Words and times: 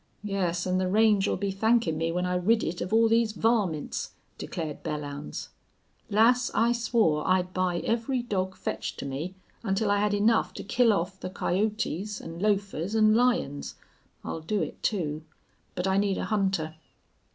"Yes, 0.23 0.65
an' 0.65 0.79
the 0.79 0.87
range'll 0.87 1.35
be 1.37 1.51
thankin' 1.51 1.95
me 1.95 2.11
when 2.11 2.25
I 2.25 2.33
rid 2.33 2.63
it 2.63 2.81
of 2.81 2.91
all 2.91 3.07
these 3.07 3.33
varmints," 3.33 4.13
declared 4.39 4.81
Belllounds. 4.81 5.49
"Lass, 6.09 6.49
I 6.55 6.71
swore 6.71 7.27
I'd 7.27 7.53
buy 7.53 7.81
every 7.81 8.23
dog 8.23 8.55
fetched 8.55 8.97
to 8.97 9.05
me, 9.05 9.35
until 9.61 9.91
I 9.91 9.99
had 9.99 10.15
enough 10.15 10.55
to 10.55 10.63
kill 10.63 10.91
off 10.91 11.19
the 11.19 11.29
coyotes 11.29 12.19
an' 12.19 12.39
lofers 12.39 12.95
an' 12.95 13.13
lions. 13.13 13.75
I'll 14.23 14.41
do 14.41 14.63
it, 14.63 14.81
too. 14.81 15.21
But 15.75 15.85
I 15.85 15.97
need 15.97 16.17
a 16.17 16.25
hunter." 16.25 16.77